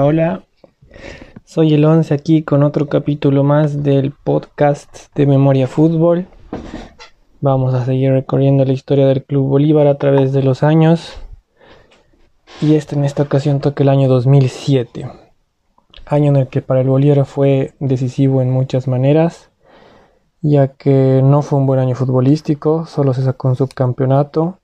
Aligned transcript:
Hola. 0.00 0.44
Soy 1.44 1.74
el 1.74 1.84
11 1.84 2.14
aquí 2.14 2.44
con 2.44 2.62
otro 2.62 2.88
capítulo 2.88 3.42
más 3.42 3.82
del 3.82 4.12
podcast 4.12 5.12
de 5.16 5.26
Memoria 5.26 5.66
Fútbol. 5.66 6.28
Vamos 7.40 7.74
a 7.74 7.84
seguir 7.84 8.12
recorriendo 8.12 8.64
la 8.64 8.74
historia 8.74 9.08
del 9.08 9.24
Club 9.24 9.48
Bolívar 9.48 9.88
a 9.88 9.98
través 9.98 10.32
de 10.32 10.44
los 10.44 10.62
años. 10.62 11.14
Y 12.62 12.76
este 12.76 12.94
en 12.94 13.04
esta 13.04 13.24
ocasión 13.24 13.58
toca 13.58 13.82
el 13.82 13.88
año 13.88 14.08
2007. 14.08 15.10
Año 16.06 16.28
en 16.28 16.36
el 16.36 16.46
que 16.46 16.62
para 16.62 16.82
el 16.82 16.88
Bolívar 16.88 17.24
fue 17.24 17.74
decisivo 17.80 18.40
en 18.40 18.52
muchas 18.52 18.86
maneras, 18.86 19.50
ya 20.42 20.68
que 20.68 21.22
no 21.24 21.42
fue 21.42 21.58
un 21.58 21.66
buen 21.66 21.80
año 21.80 21.96
futbolístico, 21.96 22.86
solo 22.86 23.14
se 23.14 23.24
sacó 23.24 23.48
un 23.48 23.56
subcampeonato 23.56 24.60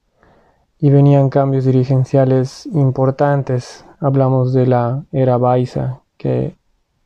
y 0.78 0.90
venían 0.90 1.28
cambios 1.28 1.64
dirigenciales 1.64 2.66
importantes. 2.66 3.84
Hablamos 4.04 4.52
de 4.52 4.66
la 4.66 5.06
era 5.12 5.38
Baiza, 5.38 6.02
que 6.18 6.54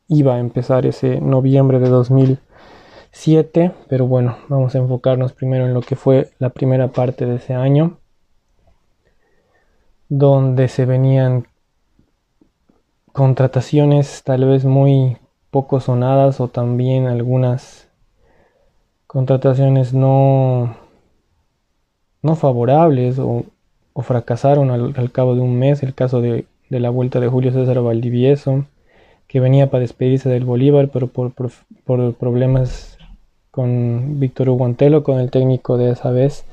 iba 0.09 0.35
a 0.35 0.39
empezar 0.39 0.85
ese 0.85 1.21
noviembre 1.21 1.79
de 1.79 1.87
2007, 1.87 3.71
pero 3.87 4.05
bueno, 4.05 4.35
vamos 4.49 4.75
a 4.75 4.79
enfocarnos 4.79 5.31
primero 5.31 5.65
en 5.65 5.73
lo 5.73 5.79
que 5.79 5.95
fue 5.95 6.31
la 6.39 6.49
primera 6.49 6.89
parte 6.89 7.25
de 7.25 7.37
ese 7.37 7.53
año, 7.53 7.99
donde 10.09 10.67
se 10.67 10.83
venían 10.83 11.47
contrataciones 13.13 14.23
tal 14.25 14.43
vez 14.43 14.65
muy 14.65 15.19
poco 15.51 15.79
sonadas 15.79 16.41
o 16.41 16.49
también 16.49 17.07
algunas 17.07 17.87
contrataciones 19.07 19.93
no, 19.93 20.75
no 22.21 22.35
favorables 22.35 23.19
o 23.19 23.45
o 23.99 24.01
fracasaron 24.01 24.71
al, 24.71 25.11
cabo 25.11 25.35
de 25.35 25.41
un 25.41 25.59
mes, 25.59 25.83
el 25.83 25.93
caso 25.93 26.21
de, 26.21 26.45
la 26.69 26.89
vuelta 26.91 27.19
de 27.19 27.27
Julio 27.27 27.51
César 27.51 27.81
Valdivieso, 27.81 28.65
que 29.27 29.39
venía 29.39 29.69
para 29.69 29.81
despedirse 29.81 30.29
del 30.29 30.45
Bolívar, 30.45 30.89
pero 30.89 31.07
por, 31.07 31.33
problemas 32.15 32.97
con 33.51 34.19
Víctor 34.19 34.49
Hugo 34.49 35.03
con 35.03 35.19
el 35.19 35.31
técnico 35.31 35.77
de 35.77 35.91
esa 35.91 36.11
vez, 36.11 36.45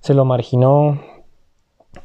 se 0.00 0.14
lo 0.14 0.24
marginó. 0.24 1.00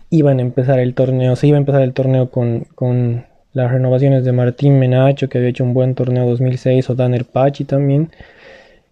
Iban 0.09 0.39
a 0.39 0.41
empezar 0.41 0.79
el 0.79 0.93
torneo, 0.93 1.35
se 1.35 1.47
iba 1.47 1.57
a 1.57 1.59
empezar 1.59 1.81
el 1.81 1.93
torneo 1.93 2.29
con, 2.29 2.65
con 2.75 3.25
las 3.53 3.71
renovaciones 3.71 4.23
de 4.23 4.31
Martín 4.31 4.79
Menacho, 4.79 5.29
que 5.29 5.37
había 5.37 5.49
hecho 5.49 5.63
un 5.63 5.73
buen 5.73 5.95
torneo 5.95 6.27
2006, 6.29 6.89
o 6.89 6.95
Danner 6.95 7.25
Pachi 7.25 7.65
también, 7.65 8.11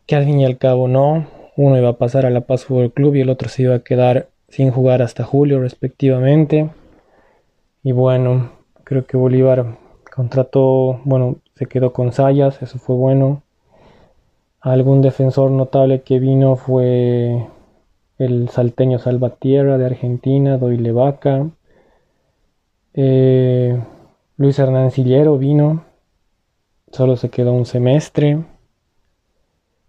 que 0.05 0.16
al 0.16 0.25
fin 0.25 0.39
y 0.39 0.45
al 0.45 0.58
cabo 0.58 0.88
no. 0.88 1.27
Uno 1.55 1.77
iba 1.77 1.89
a 1.89 1.97
pasar 1.97 2.25
a 2.25 2.30
La 2.30 2.42
Paz 2.42 2.66
Fútbol 2.66 2.92
Club 2.92 3.16
y 3.16 3.22
el 3.22 3.30
otro 3.30 3.50
se 3.50 3.64
iba 3.64 3.75
a 3.75 3.80
quedar 3.80 4.27
sin 4.47 4.72
jugar 4.72 5.02
hasta 5.02 5.23
julio 5.23 5.59
respectivamente. 5.59 6.70
Y 7.81 7.94
bueno, 7.94 8.52
creo 8.83 9.05
que 9.05 9.16
Bolívar 9.16 9.77
contrató, 10.13 10.99
bueno, 11.05 11.38
se 11.55 11.66
quedó 11.66 11.94
con 11.94 12.11
Sayas, 12.11 12.61
eso 12.61 12.77
fue 12.77 12.95
bueno. 12.95 13.41
Algún 14.59 15.02
defensor 15.02 15.52
notable 15.52 16.02
que 16.02 16.19
vino 16.19 16.58
fue 16.58 17.47
el 18.17 18.49
salteño 18.49 18.99
Salvatierra 18.99 19.77
de 19.77 19.86
Argentina, 19.86 20.58
Doyle 20.58 20.91
Vaca. 20.91 21.49
Eh, 22.94 23.81
Luis 24.36 24.59
Hernán 24.59 24.91
Sillero 24.91 25.38
vino, 25.38 25.86
solo 26.91 27.15
se 27.15 27.30
quedó 27.30 27.53
un 27.53 27.65
semestre. 27.65 28.43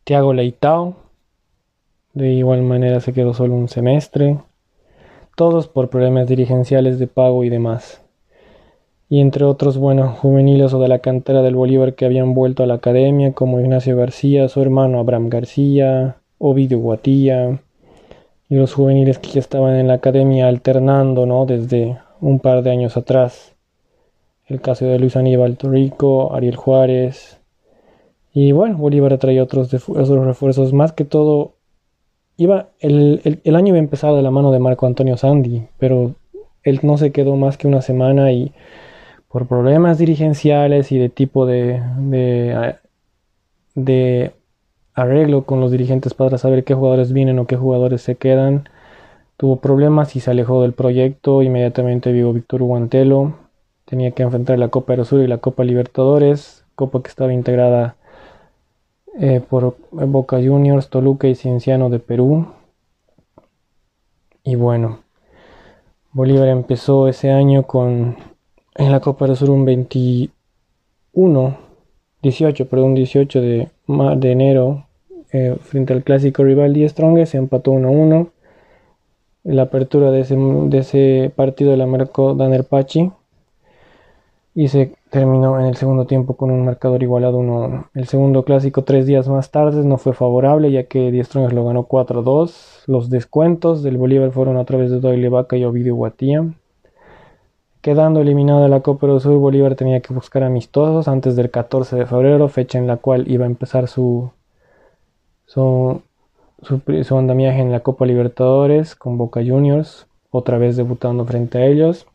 Tiago 0.04 0.32
Leitao, 0.32 0.94
de 2.12 2.32
igual 2.34 2.62
manera 2.62 3.00
se 3.00 3.12
quedó 3.12 3.34
solo 3.34 3.54
un 3.54 3.68
semestre 3.68 4.38
todos 5.40 5.68
por 5.68 5.88
problemas 5.88 6.28
dirigenciales 6.28 6.98
de 6.98 7.06
pago 7.06 7.44
y 7.44 7.48
demás. 7.48 8.02
Y 9.08 9.20
entre 9.20 9.46
otros, 9.46 9.78
bueno, 9.78 10.08
juveniles 10.08 10.74
o 10.74 10.80
de 10.80 10.88
la 10.88 10.98
cantera 10.98 11.40
del 11.40 11.54
Bolívar 11.54 11.94
que 11.94 12.04
habían 12.04 12.34
vuelto 12.34 12.62
a 12.62 12.66
la 12.66 12.74
academia, 12.74 13.32
como 13.32 13.58
Ignacio 13.58 13.96
García, 13.96 14.50
su 14.50 14.60
hermano 14.60 14.98
Abraham 14.98 15.30
García, 15.30 16.16
Ovidio 16.36 16.80
Guatía, 16.80 17.58
y 18.50 18.54
los 18.54 18.74
juveniles 18.74 19.18
que 19.18 19.30
ya 19.30 19.40
estaban 19.40 19.76
en 19.76 19.88
la 19.88 19.94
academia 19.94 20.46
alternando, 20.46 21.24
¿no? 21.24 21.46
Desde 21.46 21.96
un 22.20 22.38
par 22.40 22.62
de 22.62 22.72
años 22.72 22.98
atrás. 22.98 23.54
El 24.46 24.60
caso 24.60 24.84
de 24.84 24.98
Luis 24.98 25.16
Aníbal 25.16 25.56
Torrico, 25.56 26.34
Ariel 26.34 26.56
Juárez. 26.56 27.40
Y 28.34 28.52
bueno, 28.52 28.76
Bolívar 28.76 29.16
traía 29.16 29.42
otros, 29.42 29.72
otros 29.72 30.26
refuerzos, 30.26 30.74
más 30.74 30.92
que 30.92 31.06
todo 31.06 31.54
iba, 32.40 32.70
el, 32.78 33.40
el, 33.44 33.56
año 33.56 33.68
iba 33.68 33.76
a 33.76 33.80
empezar 33.80 34.14
de 34.14 34.22
la 34.22 34.30
mano 34.30 34.50
de 34.50 34.58
Marco 34.58 34.86
Antonio 34.86 35.18
Sandy, 35.18 35.68
pero 35.78 36.14
él 36.62 36.80
no 36.82 36.96
se 36.96 37.12
quedó 37.12 37.36
más 37.36 37.58
que 37.58 37.68
una 37.68 37.82
semana 37.82 38.32
y 38.32 38.54
por 39.28 39.46
problemas 39.46 39.98
dirigenciales 39.98 40.90
y 40.90 40.98
de 40.98 41.10
tipo 41.10 41.44
de, 41.44 41.82
de, 43.74 44.32
arreglo 44.94 45.44
con 45.44 45.60
los 45.60 45.70
dirigentes 45.70 46.14
para 46.14 46.38
saber 46.38 46.64
qué 46.64 46.72
jugadores 46.72 47.12
vienen 47.12 47.38
o 47.38 47.46
qué 47.46 47.56
jugadores 47.56 48.00
se 48.00 48.14
quedan, 48.14 48.70
tuvo 49.36 49.56
problemas 49.60 50.16
y 50.16 50.20
se 50.20 50.30
alejó 50.30 50.62
del 50.62 50.72
proyecto. 50.72 51.42
Inmediatamente 51.42 52.10
vivo 52.10 52.32
Víctor 52.32 52.62
Guantelo, 52.62 53.34
tenía 53.84 54.12
que 54.12 54.22
enfrentar 54.22 54.58
la 54.58 54.68
Copa 54.68 55.04
Sur 55.04 55.20
y 55.20 55.26
la 55.26 55.38
Copa 55.38 55.62
Libertadores, 55.64 56.64
copa 56.74 57.02
que 57.02 57.08
estaba 57.08 57.34
integrada 57.34 57.96
eh, 59.20 59.40
por 59.46 59.76
Boca 59.90 60.38
Juniors, 60.38 60.88
Toluca 60.88 61.28
y 61.28 61.34
Cienciano 61.34 61.90
de 61.90 61.98
Perú. 61.98 62.46
Y 64.42 64.54
bueno, 64.54 65.00
Bolívar 66.12 66.48
empezó 66.48 67.06
ese 67.06 67.30
año 67.30 67.64
con 67.64 68.16
en 68.76 68.90
la 68.90 69.00
Copa 69.00 69.26
del 69.26 69.36
Sur 69.36 69.50
un 69.50 69.66
21, 69.66 71.58
18, 72.22 72.68
perdón, 72.68 72.94
18 72.94 73.40
de, 73.42 73.68
de 74.16 74.32
enero 74.32 74.86
eh, 75.32 75.56
frente 75.60 75.92
al 75.92 76.02
clásico 76.02 76.42
rival 76.42 76.72
Die 76.72 76.88
Strongest, 76.88 77.32
se 77.32 77.38
empató 77.38 77.72
1 77.72 77.90
1. 77.90 78.30
La 79.44 79.62
apertura 79.62 80.10
de 80.10 80.20
ese, 80.20 80.36
de 80.36 80.78
ese 80.78 81.30
partido 81.36 81.76
la 81.76 81.86
marcó 81.86 82.34
Daner 82.34 82.64
Pachi 82.64 83.12
y 84.54 84.68
se 84.68 84.94
terminó 85.10 85.58
en 85.60 85.66
el 85.66 85.76
segundo 85.76 86.06
tiempo 86.06 86.36
con 86.36 86.50
un 86.50 86.64
marcador 86.64 87.02
igualado 87.02 87.38
1 87.38 87.90
El 87.94 88.06
segundo 88.06 88.44
clásico 88.44 88.84
tres 88.84 89.06
días 89.06 89.28
más 89.28 89.50
tarde 89.50 89.84
no 89.84 89.98
fue 89.98 90.14
favorable 90.14 90.70
ya 90.70 90.84
que 90.84 91.10
Die 91.10 91.24
lo 91.52 91.64
ganó 91.64 91.86
4-2. 91.86 92.84
Los 92.86 93.10
descuentos 93.10 93.82
del 93.82 93.98
Bolívar 93.98 94.30
fueron 94.30 94.56
a 94.56 94.64
través 94.64 94.90
de 94.90 95.00
Doyle 95.00 95.28
Vaca 95.28 95.56
y 95.56 95.64
Ovidio 95.64 95.96
Guatía. 95.96 96.44
Quedando 97.82 98.20
eliminado 98.20 98.62
de 98.62 98.68
la 98.68 98.80
Copa 98.80 99.06
del 99.06 99.20
Sur, 99.20 99.38
Bolívar 99.38 99.74
tenía 99.74 100.00
que 100.00 100.14
buscar 100.14 100.42
amistosos 100.42 101.08
antes 101.08 101.34
del 101.34 101.50
14 101.50 101.96
de 101.96 102.06
febrero, 102.06 102.48
fecha 102.48 102.78
en 102.78 102.86
la 102.86 102.98
cual 102.98 103.30
iba 103.30 103.44
a 103.44 103.48
empezar 103.48 103.88
su, 103.88 104.30
su, 105.46 106.02
su 106.62 107.16
andamiaje 107.18 107.60
en 107.60 107.72
la 107.72 107.80
Copa 107.80 108.04
Libertadores 108.04 108.94
con 108.94 109.16
Boca 109.16 109.40
Juniors, 109.44 110.06
otra 110.30 110.58
vez 110.58 110.76
debutando 110.76 111.24
frente 111.24 111.58
a 111.58 111.66
ellos. 111.66 112.06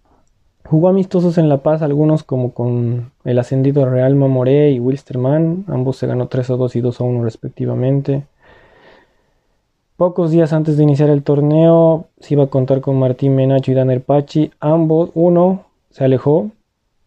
Jugó 0.68 0.90
amistosos 0.90 1.38
en 1.38 1.48
La 1.48 1.60
Paz, 1.60 1.84
algunos 1.84 2.24
como 2.24 2.52
con 2.52 3.12
el 3.24 3.38
ascendido 3.38 3.86
Real 3.88 4.16
Mamoré 4.16 4.72
y 4.72 4.80
Wilstermann, 4.80 5.64
ambos 5.68 5.98
se 5.98 6.08
ganó 6.08 6.28
3 6.28 6.50
a 6.50 6.54
2 6.56 6.76
y 6.76 6.82
2 6.82 7.02
a 7.02 7.04
1 7.04 7.24
respectivamente. 7.24 8.26
Pocos 9.96 10.32
días 10.32 10.54
antes 10.54 10.76
de 10.76 10.82
iniciar 10.82 11.12
el 11.12 11.22
torneo 11.22 12.08
se 12.20 12.34
iba 12.34 12.46
a 12.46 12.48
contar 12.48 12.82
con 12.82 12.98
Martín 12.98 13.36
Menacho 13.36 13.72
y 13.72 13.76
Daner 13.76 14.02
Pachi, 14.02 14.52
ambos, 14.60 15.12
uno 15.14 15.66
se 15.92 16.04
alejó 16.04 16.50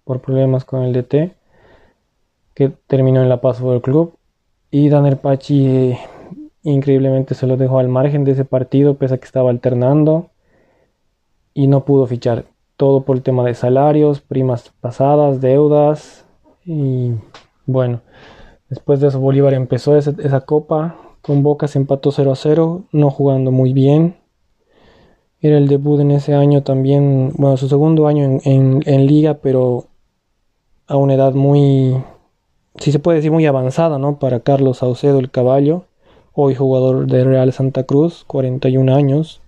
por 0.05 0.21
problemas 0.21 0.65
con 0.65 0.85
el 0.85 0.93
DT, 0.93 1.33
que 2.55 2.71
terminó 2.87 3.23
en 3.23 3.29
La 3.29 3.41
Paz 3.41 3.59
Fútbol 3.59 3.83
Club, 3.83 4.15
y 4.71 4.89
Daner 4.89 5.17
Pachi 5.17 5.67
eh, 5.67 5.99
increíblemente 6.63 7.35
se 7.35 7.49
lo 7.49 7.57
dejó 7.57 7.81
al 7.81 7.89
margen 7.89 8.23
de 8.23 8.33
ese 8.33 8.45
partido, 8.45 8.95
pese 8.95 9.15
a 9.15 9.19
que 9.19 9.27
estaba 9.27 9.51
alternando, 9.51 10.31
y 11.55 11.67
no 11.67 11.85
pudo 11.85 12.07
fichar 12.07 12.45
todo 12.79 13.03
por 13.03 13.17
el 13.17 13.23
tema 13.23 13.45
de 13.45 13.55
salarios, 13.55 14.21
primas 14.21 14.73
pasadas, 14.81 15.41
deudas 15.41 16.25
y 16.65 17.11
bueno, 17.67 18.03
después 18.71 19.01
de 19.01 19.09
eso 19.09 19.19
Bolívar 19.19 19.53
empezó 19.53 19.97
esa, 19.97 20.41
copa, 20.43 20.97
con 21.21 21.43
Boca 21.43 21.67
se 21.67 21.81
empató 21.81 22.13
0 22.13 22.31
a 22.31 22.37
0, 22.37 22.85
no 22.93 23.11
jugando 23.11 23.51
muy 23.51 23.73
bien. 23.73 24.17
Era 25.41 25.59
el 25.59 25.67
debut 25.67 26.01
en 26.01 26.13
ese 26.13 26.35
año 26.35 26.63
también, 26.63 27.33
bueno, 27.37 27.57
su 27.57 27.69
segundo 27.69 28.07
año 28.07 28.39
en, 28.45 29.07
liga, 29.07 29.35
pero 29.35 29.87
a 30.87 30.97
una 30.97 31.15
edad 31.15 31.35
muy, 31.35 31.97
si 32.77 32.93
se 32.93 33.01
puede 33.01 33.17
decir, 33.17 33.33
muy 33.33 33.47
avanzada, 33.47 33.99
¿no? 33.99 34.21
Para 34.21 34.41
Carlos 34.41 34.79
Saucedo, 34.79 35.19
el 35.19 35.33
caballo, 35.33 35.87
hoy 36.33 36.55
jugador 36.55 37.09
de 37.09 37.25
Real 37.25 37.53
Santa 37.53 37.83
Cruz, 37.83 38.23
41 38.29 38.95
años 38.95 39.43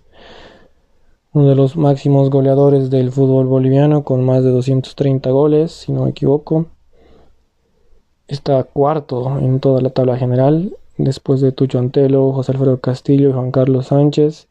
uno 1.33 1.47
de 1.47 1.55
los 1.55 1.77
máximos 1.77 2.29
goleadores 2.29 2.89
del 2.89 3.11
fútbol 3.11 3.47
boliviano 3.47 4.03
con 4.03 4.23
más 4.25 4.43
de 4.43 4.51
230 4.51 5.29
goles, 5.31 5.71
si 5.71 5.93
no 5.93 6.03
me 6.03 6.09
equivoco. 6.09 6.65
Está 8.27 8.63
cuarto 8.63 9.39
en 9.39 9.61
toda 9.61 9.81
la 9.81 9.91
tabla 9.91 10.17
general, 10.17 10.75
después 10.97 11.39
de 11.39 11.53
Tucho 11.53 11.79
Antelo, 11.79 12.33
José 12.33 12.51
Alfredo 12.51 12.81
Castillo 12.81 13.29
y 13.29 13.33
Juan 13.33 13.51
Carlos 13.51 13.87
Sánchez. 13.87 14.49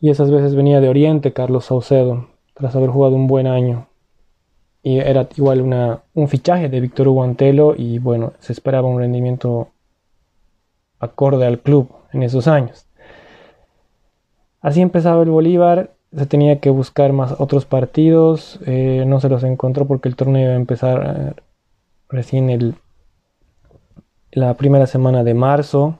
Y 0.00 0.10
esas 0.10 0.30
veces 0.30 0.54
venía 0.54 0.80
de 0.80 0.88
Oriente 0.88 1.32
Carlos 1.32 1.64
Saucedo, 1.64 2.28
tras 2.54 2.76
haber 2.76 2.90
jugado 2.90 3.16
un 3.16 3.26
buen 3.26 3.48
año. 3.48 3.88
y 4.82 4.98
era 4.98 5.28
igual 5.36 5.60
una, 5.60 6.04
un 6.14 6.28
fichaje 6.28 6.68
de 6.68 6.80
Víctor 6.80 7.08
Hugo 7.08 7.24
Antelo 7.24 7.74
y 7.76 7.98
bueno, 7.98 8.34
se 8.38 8.52
esperaba 8.52 8.86
un 8.88 9.00
rendimiento 9.00 9.70
acorde 11.00 11.46
al 11.46 11.58
club 11.60 11.88
en 12.12 12.22
esos 12.22 12.46
años. 12.46 12.86
Así 14.60 14.80
empezaba 14.80 15.22
el 15.22 15.30
Bolívar, 15.30 15.95
se 16.16 16.26
tenía 16.26 16.60
que 16.60 16.70
buscar 16.70 17.12
más 17.12 17.34
otros 17.38 17.66
partidos, 17.66 18.58
eh, 18.66 19.04
no 19.06 19.20
se 19.20 19.28
los 19.28 19.44
encontró 19.44 19.86
porque 19.86 20.08
el 20.08 20.16
torneo 20.16 20.44
iba 20.44 20.52
a 20.52 20.56
empezar 20.56 21.34
eh, 21.36 21.42
recién 22.08 22.48
el, 22.48 22.74
la 24.32 24.54
primera 24.54 24.86
semana 24.86 25.24
de 25.24 25.34
marzo. 25.34 25.98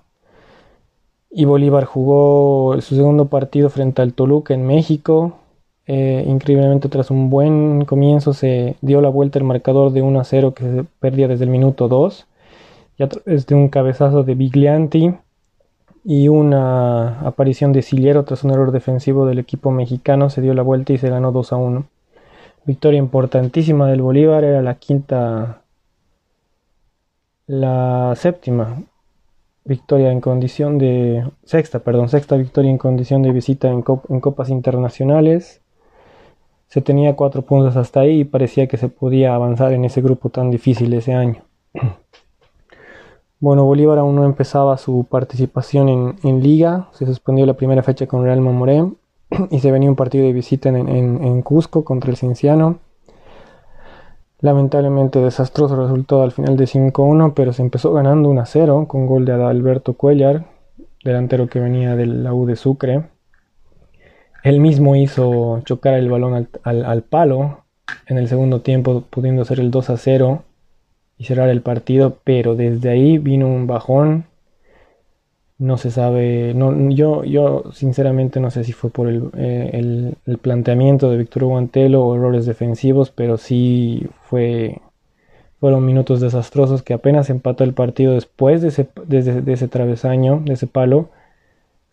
Y 1.30 1.44
Bolívar 1.44 1.84
jugó 1.84 2.80
su 2.80 2.96
segundo 2.96 3.26
partido 3.26 3.68
frente 3.68 4.00
al 4.00 4.14
Toluca 4.14 4.54
en 4.54 4.66
México. 4.66 5.38
Eh, 5.86 6.24
increíblemente 6.26 6.88
tras 6.88 7.10
un 7.10 7.28
buen 7.28 7.84
comienzo 7.84 8.32
se 8.32 8.76
dio 8.80 9.00
la 9.02 9.10
vuelta 9.10 9.38
el 9.38 9.44
marcador 9.44 9.92
de 9.92 10.02
1 10.02 10.18
a 10.18 10.24
0 10.24 10.54
que 10.54 10.64
se 10.64 10.84
perdía 10.98 11.28
desde 11.28 11.44
el 11.44 11.50
minuto 11.50 11.86
2 11.86 12.26
y 12.98 13.02
a 13.04 13.08
través 13.08 13.46
de 13.46 13.54
un 13.54 13.68
cabezazo 13.68 14.24
de 14.24 14.34
Biglianti 14.34 15.14
y 16.08 16.28
una 16.28 17.20
aparición 17.20 17.72
de 17.72 17.82
Siliero 17.82 18.24
tras 18.24 18.44
un 18.44 18.52
error 18.52 18.70
defensivo 18.70 19.26
del 19.26 19.40
equipo 19.40 19.72
mexicano 19.72 20.30
se 20.30 20.40
dio 20.40 20.54
la 20.54 20.62
vuelta 20.62 20.92
y 20.92 20.98
se 20.98 21.10
ganó 21.10 21.32
2 21.32 21.52
a 21.52 21.56
1. 21.56 21.84
Victoria 22.64 22.98
importantísima 22.98 23.88
del 23.88 24.02
Bolívar, 24.02 24.44
era 24.44 24.62
la 24.62 24.76
quinta, 24.76 25.62
la 27.48 28.14
séptima 28.14 28.82
victoria 29.64 30.12
en 30.12 30.20
condición 30.20 30.78
de 30.78 31.28
sexta, 31.44 31.80
perdón, 31.80 32.08
sexta 32.08 32.36
victoria 32.36 32.70
en 32.70 32.78
condición 32.78 33.22
de 33.22 33.32
visita 33.32 33.68
en, 33.68 33.82
en 34.08 34.20
copas 34.20 34.48
internacionales 34.50 35.60
se 36.68 36.82
tenía 36.82 37.16
cuatro 37.16 37.42
puntos 37.42 37.76
hasta 37.76 38.00
ahí 38.00 38.20
y 38.20 38.24
parecía 38.24 38.68
que 38.68 38.76
se 38.76 38.88
podía 38.88 39.34
avanzar 39.34 39.72
en 39.72 39.84
ese 39.84 40.02
grupo 40.02 40.30
tan 40.30 40.50
difícil 40.52 40.92
ese 40.94 41.14
año. 41.14 41.42
Bueno, 43.38 43.64
Bolívar 43.64 43.98
aún 43.98 44.16
no 44.16 44.24
empezaba 44.24 44.78
su 44.78 45.04
participación 45.10 46.16
en, 46.22 46.42
liga, 46.42 46.88
se 46.92 47.04
suspendió 47.04 47.44
la 47.44 47.52
primera 47.52 47.82
fecha 47.82 48.06
con 48.06 48.24
Real 48.24 48.40
Mamoré 48.40 48.82
y 49.50 49.60
se 49.60 49.70
venía 49.70 49.90
un 49.90 49.96
partido 49.96 50.24
de 50.24 50.32
visita 50.32 50.70
en, 50.70 51.42
Cusco 51.42 51.84
contra 51.84 52.10
el 52.10 52.16
Cienciano. 52.16 52.78
Lamentablemente 54.40 55.18
desastroso 55.18 55.76
resultó 55.76 56.22
al 56.22 56.32
final 56.32 56.56
de 56.56 56.64
5-1, 56.64 57.34
pero 57.34 57.52
se 57.52 57.60
empezó 57.60 57.92
ganando 57.92 58.30
1-0 58.30 58.86
con 58.86 59.06
gol 59.06 59.26
de 59.26 59.32
Adalberto 59.32 59.94
Cuellar, 59.94 60.46
delantero 61.04 61.46
que 61.48 61.60
venía 61.60 61.94
del 61.94 62.24
la 62.24 62.32
U 62.32 62.46
de 62.46 62.56
Sucre. 62.56 63.04
Él 64.44 64.60
mismo 64.60 64.96
hizo 64.96 65.60
chocar 65.66 65.92
el 65.94 66.08
balón 66.08 66.48
al, 66.62 67.02
palo 67.02 67.64
en 68.06 68.16
el 68.16 68.28
segundo 68.28 68.62
tiempo, 68.62 69.04
pudiendo 69.10 69.42
hacer 69.42 69.60
el 69.60 69.70
2 69.70 69.90
a 69.90 69.96
0 69.98 70.42
y 71.18 71.24
cerrar 71.24 71.48
el 71.48 71.62
partido, 71.62 72.18
pero 72.24 72.56
desde 72.56 72.90
ahí 72.90 73.18
vino 73.18 73.46
un 73.48 73.66
bajón. 73.66 74.24
No 75.58 75.78
se 75.78 75.90
sabe, 75.90 76.52
no, 76.54 76.90
yo, 76.90 77.24
yo 77.24 77.72
sinceramente 77.72 78.40
no 78.40 78.50
sé 78.50 78.62
si 78.64 78.72
fue 78.72 78.90
por 78.90 79.08
el, 79.08 79.30
eh, 79.36 80.14
planteamiento 80.42 81.10
de 81.10 81.16
Víctor 81.16 81.44
Guantelo 81.44 82.04
o 82.04 82.14
errores 82.14 82.44
defensivos, 82.44 83.10
pero 83.10 83.38
sí 83.38 84.06
fue, 84.22 84.82
fueron 85.58 85.86
minutos 85.86 86.20
desastrosos 86.20 86.82
que 86.82 86.92
apenas 86.92 87.30
empató 87.30 87.64
el 87.64 87.72
partido 87.72 88.12
después 88.12 88.60
de 88.60 88.68
ese, 88.68 88.88
de 89.06 89.52
ese 89.52 89.68
travesaño, 89.68 90.42
de 90.44 90.52
ese 90.54 90.66
palo 90.66 91.08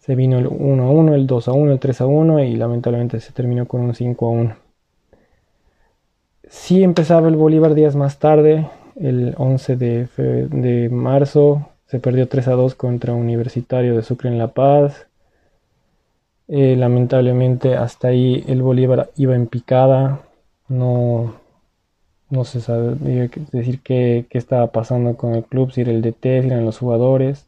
se 0.03 0.15
vino 0.15 0.37
el 0.37 0.47
1 0.47 0.83
a 0.83 0.89
1, 0.89 1.15
el 1.15 1.27
2 1.27 1.47
a 1.47 1.53
1, 1.53 1.71
el 1.71 1.79
3 1.79 2.01
a 2.01 2.05
1 2.07 2.43
y 2.43 2.57
lamentablemente 2.57 3.21
se 3.21 3.31
terminó 3.31 3.67
con 3.69 3.79
un 3.79 3.95
5 3.95 4.27
a 4.27 4.29
1. 4.31 4.55
Sí 6.49 6.83
empezaba 6.83 7.29
el 7.29 7.37
Bolívar 7.37 7.73
días 7.73 7.95
más 7.95 8.19
tarde, 8.19 8.67
el 8.95 9.35
11 9.37 9.75
de, 9.75 10.89
marzo, 10.91 11.69
se 11.87 11.99
perdió 11.99 12.27
3 12.27 12.47
a 12.49 12.51
2 12.53 12.75
contra 12.75 13.13
Universitario 13.13 13.95
de 13.95 14.03
Sucre 14.03 14.29
en 14.29 14.37
La 14.37 14.49
Paz. 14.49 15.07
Eh, 16.47 16.75
lamentablemente 16.75 17.75
hasta 17.75 18.09
ahí 18.09 18.43
el 18.47 18.61
Bolívar 18.61 19.09
iba 19.15 19.33
en 19.35 19.47
picada, 19.47 20.21
no, 20.67 21.35
no 22.29 22.43
se 22.43 22.61
sabe 22.61 22.95
decir 23.51 23.81
qué, 23.81 24.25
qué 24.29 24.37
estaba 24.37 24.67
pasando 24.67 25.15
con 25.15 25.35
el 25.35 25.43
club, 25.45 25.71
si 25.71 25.81
era 25.81 25.91
el 25.91 26.01
DT, 26.01 26.41
si 26.41 26.47
eran 26.47 26.65
los 26.65 26.79
jugadores. 26.79 27.47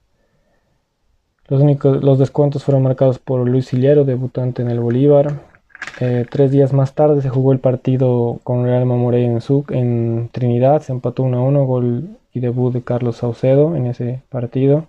Los, 1.48 1.62
únicos, 1.62 2.04
los 2.04 2.18
descuentos 2.18 2.64
fueron 2.64 2.84
marcados 2.84 3.20
por 3.20 3.48
Luis 3.48 3.68
Sillero, 3.68 4.06
debutante 4.06 4.62
en 4.62 4.70
el 4.70 4.80
Bolívar. 4.80 5.55
Eh, 6.00 6.26
tres 6.30 6.52
días 6.52 6.74
más 6.74 6.94
tarde 6.94 7.22
se 7.22 7.30
jugó 7.30 7.54
el 7.54 7.60
partido 7.60 8.40
con 8.44 8.66
Real 8.66 8.86
Mamoré 8.86 9.26
en, 9.26 9.40
en 9.70 10.30
Trinidad. 10.32 10.82
Se 10.82 10.92
empató 10.92 11.24
1 11.24 11.38
a 11.38 11.42
1, 11.42 11.66
gol 11.66 12.18
y 12.34 12.40
debut 12.42 12.74
de 12.74 12.84
Carlos 12.84 13.18
Saucedo 13.18 13.76
en 13.76 13.88
ese 13.88 14.22
partido. 14.30 14.88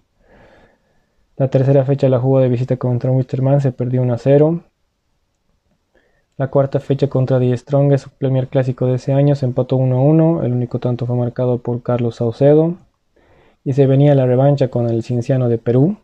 La 1.37 1.49
tercera 1.49 1.85
fecha 1.85 2.09
la 2.09 2.19
jugó 2.19 2.41
de 2.41 2.49
visita 2.49 2.77
contra 2.77 3.11
Wisterman, 3.11 3.61
se 3.61 3.71
perdió 3.73 4.03
1 4.03 4.15
a 4.15 4.19
0. 4.19 4.63
La 6.39 6.49
cuarta 6.49 6.81
fecha 6.81 7.09
contra 7.09 7.39
Die 7.39 7.57
Strong, 7.57 7.97
su 7.99 8.11
primer 8.11 8.49
clásico 8.49 8.87
de 8.87 8.97
ese 8.97 9.13
año, 9.13 9.35
se 9.35 9.47
empató 9.47 9.77
1 9.77 9.97
a 9.97 10.01
1. 10.03 10.43
El 10.45 10.53
único 10.53 10.79
tanto 10.79 11.07
fue 11.07 11.17
marcado 11.17 11.59
por 11.59 11.83
Carlos 11.83 12.17
Saucedo. 12.17 12.75
Y 13.65 13.73
se 13.73 13.87
venía 13.87 14.15
la 14.15 14.27
revancha 14.27 14.69
con 14.69 14.89
el 14.89 15.03
Cinciano 15.03 15.49
de 15.49 15.59
Perú. 15.59 15.97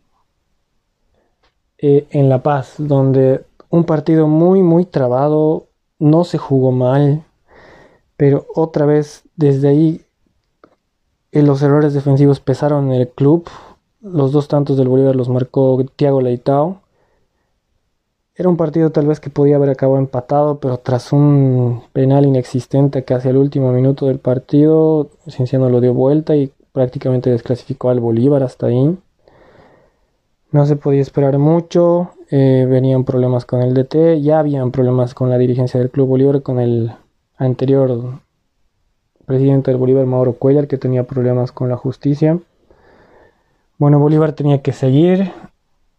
Eh, 1.79 2.07
en 2.11 2.29
La 2.29 2.43
Paz, 2.43 2.75
donde 2.79 3.43
un 3.73 3.85
partido 3.85 4.29
muy, 4.29 4.63
muy 4.63 4.85
trabado, 4.85 5.69
no 5.99 6.25
se 6.25 6.37
jugó 6.37 6.73
mal, 6.73 7.25
pero 8.19 8.47
otra 8.55 8.85
vez 8.85 9.25
desde 9.35 9.69
ahí 9.69 10.03
eh, 11.33 11.43
los 11.43 11.63
errores 11.63 11.95
defensivos 11.95 12.39
pesaron 12.39 12.93
en 12.93 13.01
el 13.01 13.09
club. 13.09 13.49
Los 14.03 14.31
dos 14.31 14.47
tantos 14.49 14.77
del 14.77 14.89
Bolívar 14.89 15.17
los 15.17 15.31
marcó 15.31 15.83
Thiago 15.97 16.21
Leitao. 16.21 16.83
Era 18.35 18.51
un 18.51 18.59
partido 18.59 18.91
tal 18.91 19.07
vez 19.07 19.21
que 19.21 19.31
podía 19.31 19.57
haber 19.57 19.71
acabado 19.71 19.99
empatado, 19.99 20.61
pero 20.61 20.77
tras 20.77 21.11
un 21.11 21.83
penal 21.95 22.27
inexistente 22.27 23.05
casi 23.05 23.31
al 23.31 23.39
último 23.39 23.73
minuto 23.73 24.07
del 24.07 24.19
partido, 24.19 25.09
Cienciano 25.31 25.71
lo 25.71 25.81
dio 25.81 25.95
vuelta 25.95 26.37
y 26.37 26.53
prácticamente 26.73 27.31
desclasificó 27.31 27.89
al 27.89 28.01
Bolívar 28.01 28.43
hasta 28.43 28.67
ahí. 28.67 28.99
No 30.51 30.67
se 30.67 30.77
podía 30.77 31.01
esperar 31.01 31.39
mucho, 31.39 32.11
eh, 32.35 32.65
venían 32.67 33.05
problemas 33.05 33.45
con 33.45 33.61
el 33.61 33.75
DT, 33.75 34.23
ya 34.23 34.39
habían 34.39 34.71
problemas 34.71 35.13
con 35.13 35.29
la 35.29 35.37
dirigencia 35.37 35.79
del 35.79 35.91
Club 35.91 36.09
Bolívar, 36.09 36.41
con 36.41 36.61
el 36.61 36.91
anterior 37.37 38.21
presidente 39.27 39.71
del 39.71 39.79
Bolívar, 39.79 40.07
Mauro 40.07 40.33
Cuellar, 40.33 40.67
que 40.67 40.79
tenía 40.79 41.05
problemas 41.05 41.53
con 41.53 41.69
la 41.69 41.77
justicia. 41.77 42.39
Bueno, 43.77 43.99
Bolívar 43.99 44.33
tenía 44.33 44.63
que 44.63 44.73
seguir 44.73 45.31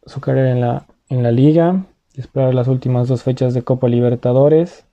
su 0.07 0.21
carrera 0.21 0.49
en 0.49 0.61
la, 0.61 0.87
en 1.07 1.21
la 1.21 1.29
liga, 1.29 1.85
esperar 2.15 2.55
las 2.55 2.67
últimas 2.67 3.07
dos 3.07 3.21
fechas 3.21 3.53
de 3.53 3.61
Copa 3.61 3.87
Libertadores. 3.87 4.85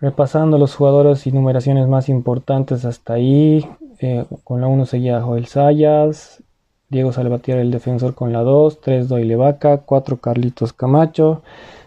Repasando 0.00 0.56
los 0.56 0.76
jugadores 0.76 1.26
y 1.26 1.32
numeraciones 1.32 1.88
más 1.88 2.08
importantes 2.08 2.84
hasta 2.84 3.14
ahí, 3.14 3.68
eh, 3.98 4.24
con 4.44 4.60
la 4.60 4.68
1 4.68 4.86
seguía 4.86 5.20
Joel 5.20 5.46
Sayas, 5.46 6.44
Diego 6.92 7.10
Salvatierra 7.10 7.62
el 7.62 7.70
defensor 7.70 8.14
con 8.14 8.34
la 8.34 8.42
2, 8.42 8.82
3 8.82 9.08
Doyle 9.08 9.34
Vaca, 9.36 9.78
4 9.78 10.18
Carlitos 10.18 10.74
Camacho, 10.74 11.40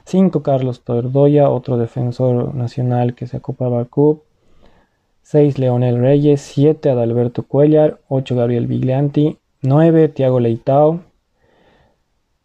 5 0.05 0.41
Carlos 0.41 0.81
Tordoya, 0.81 1.51
otro 1.51 1.77
defensor 1.77 2.55
nacional 2.55 3.13
que 3.13 3.27
se 3.27 3.37
ocupaba 3.37 3.77
al 3.77 3.87
CUP, 3.87 4.23
6 5.21 5.59
Leonel 5.59 5.99
Reyes, 5.99 6.41
7 6.41 6.89
Adalberto 6.89 7.43
Cuellar, 7.43 7.99
8 8.09 8.35
Gabriel 8.35 8.65
Viglianti, 8.65 9.37
9 9.61 10.07
Tiago 10.09 10.39
Leitao, 10.39 11.01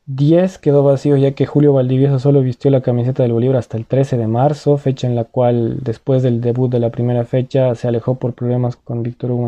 10 0.05 0.59
quedó 0.59 0.83
vacío 0.83 1.17
ya 1.17 1.33
que 1.33 1.47
Julio 1.47 1.73
Valdivieso 1.73 2.19
solo 2.19 2.43
vistió 2.43 2.71
la 2.71 2.83
camiseta 2.83 3.23
del 3.23 3.33
Bolívar 3.33 3.57
hasta 3.57 3.79
el 3.79 3.87
13 3.87 4.19
de 4.19 4.27
marzo, 4.27 4.77
fecha 4.77 5.07
en 5.07 5.15
la 5.15 5.25
cual 5.25 5.79
después 5.83 6.23
del 6.23 6.43
debut 6.43 6.71
de 6.71 6.81
la 6.81 6.91
primera 6.91 7.25
fecha 7.25 7.75
se 7.75 7.89
alejó 7.89 8.17
por 8.17 8.35
problemas 8.35 8.77
con 8.77 9.03
Víctor 9.03 9.31
Hugo 9.31 9.47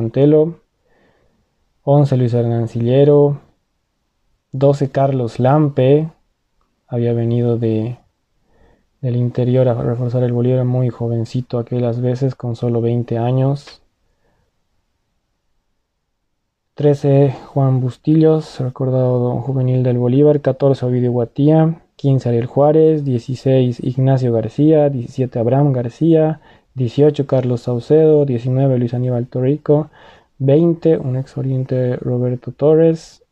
11 1.84 2.16
Luis 2.16 2.32
Hernancillero, 2.32 3.40
12 4.52 4.90
Carlos 4.90 5.40
Lampe, 5.40 6.12
había 6.86 7.12
venido 7.12 7.58
de, 7.58 7.98
del 9.00 9.16
interior 9.16 9.66
a 9.66 9.74
reforzar 9.74 10.22
el 10.22 10.32
Bolívar 10.32 10.64
muy 10.64 10.90
jovencito 10.90 11.58
aquellas 11.58 12.00
veces 12.00 12.36
con 12.36 12.54
solo 12.54 12.80
20 12.80 13.18
años. 13.18 13.82
13 16.74 17.34
Juan 17.48 17.80
Bustillos, 17.80 18.60
recordado 18.60 19.40
juvenil 19.40 19.82
del 19.82 19.98
Bolívar, 19.98 20.40
14 20.40 20.86
Ovidio 20.86 21.10
Guatía, 21.10 21.80
15 21.96 22.28
Ariel 22.28 22.46
Juárez, 22.46 23.04
16 23.04 23.80
Ignacio 23.80 24.32
García, 24.32 24.88
17 24.88 25.36
Abraham 25.36 25.72
García, 25.72 26.40
18 26.74 27.26
Carlos 27.26 27.62
Saucedo, 27.62 28.24
19 28.24 28.78
Luis 28.78 28.94
Aníbal 28.94 29.26
Torrico, 29.26 29.90
20, 30.44 30.98
un 30.98 31.16
ex 31.16 31.36
oriente 31.38 31.96
Roberto 31.96 32.52
Torres. 32.52 33.22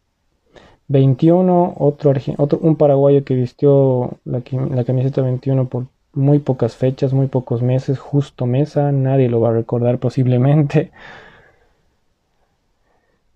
21, 0.89 1.75
otro, 1.79 2.13
otro, 2.39 2.59
un 2.63 2.75
paraguayo 2.77 3.25
que 3.25 3.35
vistió 3.35 4.19
la, 4.25 4.43
camiseta 4.85 5.23
21 5.23 5.69
por 5.69 5.87
muy 6.13 6.41
pocas 6.41 6.75
fechas, 6.75 7.13
muy 7.13 7.29
pocos 7.29 7.63
meses, 7.63 8.01
justo 8.01 8.45
Mesa, 8.47 8.91
nadie 8.91 9.29
lo 9.29 9.41
va 9.41 9.51
a 9.51 9.53
recordar 9.53 9.99
posiblemente. 9.99 10.91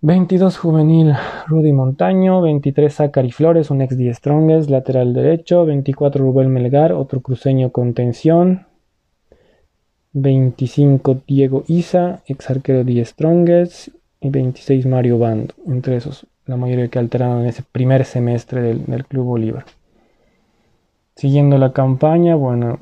22 0.00 0.58
juvenil 0.58 1.14
Rudy 1.46 1.72
Montaño, 1.72 2.42
23 2.42 2.92
Zachary 2.92 3.30
Flores, 3.30 3.70
un 3.70 3.82
ex 3.82 3.96
10 3.96 4.16
Strongest, 4.16 4.68
lateral 4.68 5.14
derecho, 5.14 5.64
24 5.64 6.24
Rubén 6.24 6.52
Melgar, 6.52 6.92
otro 6.92 7.20
cruceño 7.20 7.70
con 7.70 7.94
tensión, 7.94 8.66
25 10.14 11.22
Diego 11.26 11.64
Isa, 11.66 12.22
ex 12.26 12.48
arquero 12.48 12.84
10 12.84 13.08
Strongest, 13.08 13.88
y 14.20 14.30
26 14.30 14.86
Mario 14.86 15.18
Bando, 15.18 15.54
entre 15.66 15.96
esos 15.96 16.26
la 16.46 16.56
mayoría 16.56 16.88
que 16.88 16.98
alteraron 16.98 17.42
en 17.42 17.48
ese 17.48 17.62
primer 17.62 18.04
semestre 18.04 18.62
del, 18.62 18.84
del 18.86 19.04
Club 19.06 19.24
Bolívar. 19.24 19.64
Siguiendo 21.16 21.58
la 21.58 21.72
campaña, 21.72 22.34
bueno, 22.34 22.80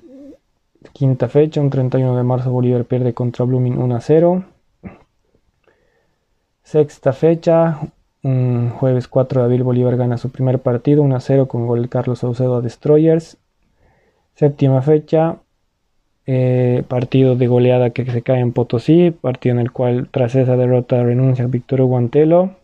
quinta 0.93 1.29
fecha, 1.29 1.61
un 1.61 1.71
31 1.71 2.17
de 2.17 2.23
marzo 2.23 2.51
Bolívar 2.51 2.85
pierde 2.85 3.15
contra 3.15 3.45
Blooming 3.45 3.79
1 3.79 3.97
a 3.97 4.01
0. 4.01 4.45
Sexta 6.63 7.13
fecha, 7.13 7.81
un 8.23 8.71
jueves 8.71 9.09
4 9.09 9.41
de 9.41 9.45
abril 9.45 9.63
Bolívar 9.63 9.97
gana 9.97 10.17
su 10.17 10.31
primer 10.31 10.61
partido 10.61 11.03
1 11.03 11.17
a 11.17 11.21
0 11.21 11.49
con 11.49 11.67
gol 11.67 11.83
de 11.83 11.89
Carlos 11.89 12.21
Saucedo 12.21 12.57
a 12.57 12.61
Destroyers. 12.61 13.39
Séptima 14.35 14.81
fecha, 14.81 15.39
eh, 16.27 16.85
partido 16.87 17.35
de 17.37 17.47
goleada 17.49 17.91
que 17.91 18.05
se 18.05 18.23
cae 18.23 18.41
en 18.41 18.53
Potosí, 18.53 19.11
partido 19.11 19.55
en 19.55 19.61
el 19.61 19.73
cual 19.73 20.09
tras 20.11 20.35
esa 20.35 20.57
derrota 20.57 21.03
renuncia 21.03 21.47
Víctor 21.47 21.83
Guantelo. 21.83 22.57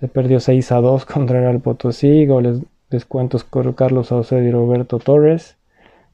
Se 0.00 0.08
perdió 0.08 0.40
6 0.40 0.72
a 0.72 0.80
2 0.80 1.04
contra 1.06 1.50
el 1.50 1.60
Potosí, 1.60 2.26
goles 2.26 2.60
descuentos 2.90 3.44
con 3.44 3.72
Carlos 3.72 4.08
Saucedo 4.08 4.42
y 4.42 4.50
Roberto 4.50 4.98
Torres. 4.98 5.56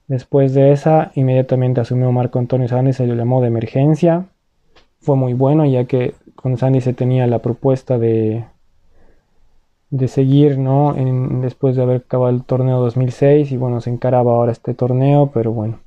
Después 0.08 0.54
de 0.54 0.72
esa, 0.72 1.12
inmediatamente 1.14 1.80
asumió 1.80 2.12
Marco 2.12 2.38
Antonio 2.38 2.68
Sandy, 2.68 2.92
se 2.92 3.06
le 3.06 3.16
llamó 3.16 3.40
de 3.40 3.48
emergencia. 3.48 4.26
Fue 5.00 5.16
muy 5.16 5.34
bueno, 5.34 5.64
ya 5.66 5.84
que 5.84 6.14
con 6.36 6.56
Sandy 6.58 6.80
se 6.80 6.92
tenía 6.92 7.26
la 7.26 7.40
propuesta 7.40 7.98
de, 7.98 8.44
de 9.90 10.08
seguir, 10.08 10.58
¿no? 10.58 10.94
después 11.42 11.76
de 11.76 11.82
haber 11.82 11.96
acabado 11.98 12.30
el 12.30 12.44
torneo 12.44 12.80
2006 12.80 13.52
y 13.52 13.56
bueno, 13.56 13.80
se 13.80 13.90
encaraba 13.90 14.32
ahora 14.32 14.52
este 14.52 14.74
torneo, 14.74 15.30
pero 15.32 15.52
bueno. 15.52 15.81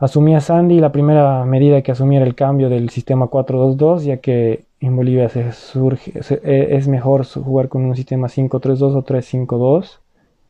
Asumía 0.00 0.40
Sandy 0.40 0.80
la 0.80 0.92
primera 0.92 1.44
medida 1.44 1.82
que 1.82 1.92
asumía 1.92 2.20
era 2.20 2.26
el 2.26 2.34
cambio 2.34 2.70
del 2.70 2.88
sistema 2.88 3.26
4-2-2, 3.26 4.04
ya 4.04 4.16
que 4.16 4.64
en 4.80 4.96
Bolivia 4.96 5.28
se 5.28 5.52
surge, 5.52 6.12
e, 6.42 6.68
es 6.74 6.88
mejor 6.88 7.26
jugar 7.26 7.68
con 7.68 7.84
un 7.84 7.94
sistema 7.94 8.28
5-3-2 8.28 8.96
o 8.96 9.04
3-5-2. 9.04 9.98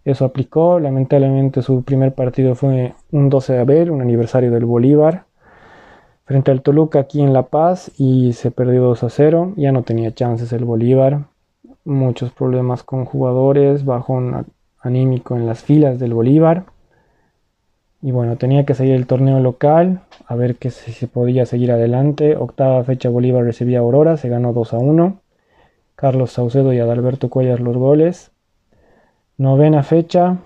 Eso 0.05 0.25
aplicó. 0.25 0.79
Lamentablemente 0.79 1.63
su 1.63 1.83
primer 1.83 2.15
partido 2.15 2.55
fue 2.55 2.95
un 3.11 3.29
12 3.29 3.55
de 3.55 3.59
abril, 3.59 3.91
un 3.91 4.03
aniversario 4.03 4.53
del 4.53 4.67
Bolívar, 4.67 5.25
frente 6.27 6.53
al 6.53 6.63
Toluca 6.63 7.01
aquí 7.01 7.21
en 7.21 7.33
La 7.33 7.43
Paz 7.43 7.91
y 7.99 8.35
se 8.35 8.53
perdió 8.53 8.85
2 8.85 9.03
a 9.03 9.11
0. 9.11 9.55
Ya 9.57 9.73
no 9.73 9.83
tenía 9.83 10.15
chances 10.15 10.53
el 10.53 10.65
Bolívar. 10.65 11.25
Muchos 11.85 12.31
problemas 12.31 12.85
con 12.85 13.05
jugadores, 13.05 13.85
bajón 13.85 14.47
anímico 14.81 15.35
en 15.35 15.47
las 15.47 15.65
filas 15.65 15.99
del 15.99 16.15
Bolívar. 16.15 16.67
Y 18.03 18.13
bueno, 18.13 18.37
tenía 18.37 18.65
que 18.65 18.75
seguir 18.75 18.95
el 18.95 19.07
torneo 19.07 19.41
local, 19.41 20.01
a 20.27 20.35
ver 20.35 20.57
que 20.57 20.71
si 20.71 20.93
se 20.93 21.07
podía 21.07 21.45
seguir 21.45 21.71
adelante. 21.71 22.37
Octava 22.37 22.83
fecha 22.85 23.11
Bolívar 23.11 23.45
recibía 23.45 23.81
Aurora, 23.81 24.17
se 24.17 24.29
ganó 24.29 24.53
2 24.53 24.73
a 24.75 24.79
1. 24.79 25.21
Carlos 25.97 26.33
Saucedo 26.33 26.73
y 26.73 26.79
Adalberto 26.79 27.29
Cuellar 27.29 27.61
los 27.61 27.77
goles. 27.77 28.31
Novena 29.37 29.83
fecha, 29.83 30.39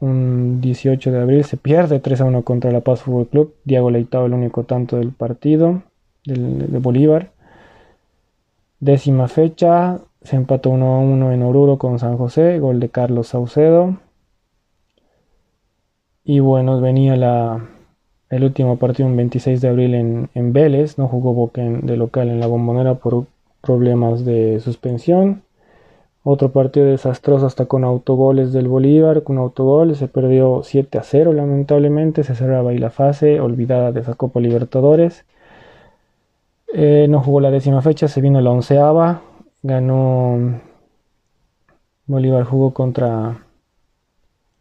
un 0.00 0.60
18 0.60 1.10
de 1.10 1.20
abril, 1.20 1.44
se 1.44 1.56
pierde 1.56 2.00
3 2.00 2.20
a 2.20 2.24
1 2.26 2.42
contra 2.42 2.70
La 2.70 2.80
Paz 2.80 3.02
Fútbol 3.02 3.28
Club. 3.28 3.54
Diego 3.64 3.90
Leitao 3.90 4.26
el 4.26 4.34
único 4.34 4.64
tanto 4.64 4.98
del 4.98 5.12
partido 5.12 5.82
de 6.24 6.78
Bolívar. 6.78 7.30
Décima 8.78 9.28
fecha, 9.28 10.00
se 10.20 10.36
empató 10.36 10.68
1 10.68 10.86
a 10.86 10.98
1 10.98 11.32
en 11.32 11.42
Oruro 11.42 11.78
con 11.78 11.98
San 11.98 12.18
José, 12.18 12.58
gol 12.58 12.78
de 12.78 12.90
Carlos 12.90 13.28
Saucedo. 13.28 13.96
Y 16.24 16.40
bueno, 16.40 16.80
venía 16.80 17.16
la, 17.16 17.66
el 18.30 18.44
último 18.44 18.76
partido 18.78 19.08
un 19.08 19.16
26 19.16 19.60
de 19.60 19.68
abril 19.68 19.94
en, 20.34 20.52
Vélez, 20.52 20.98
no 20.98 21.08
jugó 21.08 21.34
Boca 21.34 21.62
de 21.62 21.96
local 21.96 22.28
en 22.28 22.40
la 22.40 22.46
bombonera 22.46 22.94
por 22.94 23.26
problemas 23.60 24.24
de 24.24 24.60
suspensión. 24.60 25.42
Otro 26.22 26.50
partido 26.52 26.86
desastroso 26.86 27.46
hasta 27.46 27.66
con 27.66 27.82
autogoles 27.82 28.52
del 28.52 28.68
Bolívar, 28.68 29.22
con 29.22 29.38
autogoles 29.38 29.98
se 29.98 30.06
perdió 30.06 30.62
7 30.62 30.98
a 30.98 31.02
0 31.02 31.32
lamentablemente, 31.32 32.24
se 32.24 32.34
cerraba 32.34 32.70
ahí 32.70 32.78
la 32.78 32.90
fase 32.90 33.40
olvidada 33.40 33.90
de 33.90 34.00
esa 34.00 34.14
Copa 34.14 34.38
Libertadores. 34.40 35.24
Eh, 36.72 37.06
no 37.08 37.20
jugó 37.20 37.40
la 37.40 37.50
décima 37.50 37.82
fecha, 37.82 38.06
se 38.06 38.20
vino 38.20 38.40
la 38.40 38.50
onceava, 38.50 39.22
ganó 39.62 40.60
Bolívar 42.06 42.44
jugó 42.44 42.74
contra 42.74 43.44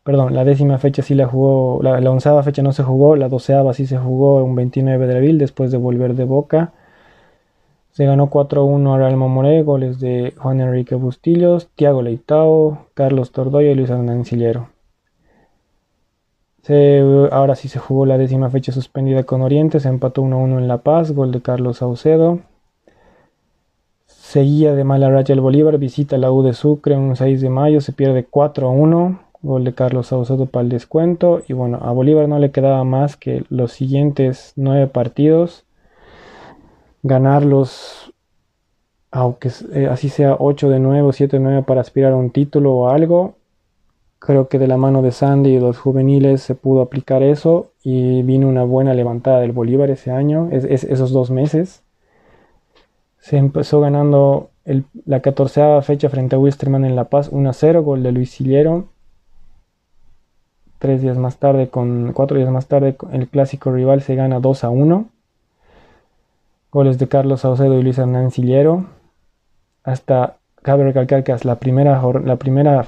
perdón, 0.09 0.33
la 0.33 0.43
décima 0.43 0.79
fecha 0.79 1.03
sí 1.03 1.13
la 1.13 1.27
jugó, 1.27 1.83
la, 1.83 2.09
onceava 2.09 2.41
fecha 2.41 2.63
no 2.63 2.71
se 2.71 2.81
jugó, 2.81 3.15
la 3.15 3.29
doceava 3.29 3.75
sí 3.75 3.85
se 3.85 3.99
jugó 3.99 4.43
un 4.43 4.55
29 4.55 5.05
de 5.05 5.15
abril 5.15 5.37
después 5.37 5.69
de 5.69 5.77
volver 5.77 6.15
de 6.15 6.23
Boca. 6.23 6.73
Se 7.91 8.05
ganó 8.05 8.27
4-1 8.31 8.91
a 8.91 8.97
Real 8.97 9.15
Mamoré, 9.17 9.61
goles 9.61 9.99
de 9.99 10.33
Juan 10.35 10.61
Enrique 10.61 10.95
Bustillos, 10.95 11.69
Tiago 11.75 12.01
Leitao, 12.01 12.87
Carlos 12.95 13.31
Tordoya 13.31 13.69
y 13.69 13.75
Luis 13.75 13.91
Hernancillero. 13.91 14.69
ahora 17.31 17.53
sí 17.53 17.67
se 17.67 17.77
jugó 17.77 18.07
la 18.07 18.17
décima 18.17 18.49
fecha 18.49 18.71
suspendida 18.71 19.25
con 19.25 19.43
Oriente, 19.43 19.79
se 19.79 19.89
empató 19.89 20.23
1-1 20.23 20.57
en 20.57 20.67
La 20.67 20.79
Paz, 20.79 21.11
gol 21.11 21.31
de 21.31 21.43
Carlos 21.43 21.77
Saucedo. 21.77 22.39
Seguía 24.07 24.73
de 24.73 24.83
mala 24.83 25.11
racha 25.11 25.33
el 25.33 25.41
Bolívar, 25.41 25.77
visita 25.77 26.17
la 26.17 26.31
U 26.31 26.41
de 26.41 26.53
Sucre 26.53 26.97
un 26.97 27.15
6 27.15 27.41
de 27.41 27.49
mayo, 27.51 27.79
se 27.79 27.93
pierde 27.93 28.27
4-1. 28.27 29.28
Gol 29.41 29.63
de 29.63 29.73
Carlos 29.73 30.07
Saucedo 30.07 30.47
para 30.47 30.63
el 30.63 30.69
descuento. 30.69 31.41
Y 31.47 31.53
bueno, 31.53 31.79
a 31.81 31.91
Bolívar 31.91 32.27
no 32.27 32.39
le 32.39 32.51
quedaba 32.51 32.83
más 32.83 33.15
que 33.15 33.43
los 33.49 33.71
siguientes 33.71 34.53
nueve 34.55 34.87
partidos. 34.87 35.65
Ganarlos, 37.03 38.13
aunque 39.11 39.49
eh, 39.73 39.87
así 39.87 40.09
sea 40.09 40.35
8 40.37 40.69
de 40.69 40.79
9 40.79 41.07
o 41.07 41.11
7 41.13 41.37
de 41.37 41.43
9 41.43 41.63
para 41.63 41.81
aspirar 41.81 42.11
a 42.11 42.17
un 42.17 42.31
título 42.31 42.73
o 42.73 42.89
algo. 42.89 43.35
Creo 44.19 44.49
que 44.49 44.59
de 44.59 44.67
la 44.67 44.75
mano 44.75 45.01
de 45.01 45.11
Sandy 45.11 45.51
y 45.51 45.59
los 45.59 45.77
juveniles 45.77 46.41
se 46.41 46.53
pudo 46.53 46.81
aplicar 46.81 47.23
eso 47.23 47.71
y 47.81 48.21
vino 48.23 48.49
una 48.49 48.63
buena 48.65 48.93
levantada 48.93 49.39
del 49.39 49.53
Bolívar 49.53 49.89
ese 49.89 50.11
año, 50.11 50.49
esos 50.51 51.11
dos 51.11 51.31
meses. 51.31 51.83
Se 53.19 53.37
empezó 53.37 53.79
ganando 53.79 54.49
la 55.05 55.21
14 55.21 55.81
fecha 55.83 56.09
frente 56.09 56.35
a 56.35 56.39
Wisterman 56.39 56.83
en 56.83 56.97
La 56.97 57.05
Paz 57.05 57.29
1 57.31 57.53
0, 57.53 57.83
gol 57.83 58.03
de 58.03 58.11
Luis 58.11 58.31
Sillero 58.31 58.89
Tres 60.79 61.01
días 61.01 61.17
más 61.17 61.37
tarde, 61.37 61.67
con 61.67 62.13
cuatro 62.13 62.37
días 62.37 62.49
más 62.49 62.67
tarde, 62.67 62.95
el 63.11 63.27
clásico 63.27 63.69
rival 63.71 64.01
se 64.01 64.15
gana 64.15 64.39
2 64.39 64.63
a 64.63 64.69
1. 64.69 65.09
Goles 66.71 66.97
de 66.97 67.07
Carlos 67.09 67.41
Saucedo 67.41 67.77
y 67.77 67.83
Luis 67.83 67.97
Hernán 67.97 68.31
Sillero. 68.31 68.85
Hasta 69.83 70.37
cabe 70.61 70.85
recalcar 70.85 71.25
que 71.25 71.35
la 71.43 71.55
primera, 71.55 72.01
la 72.23 72.37
primera 72.37 72.85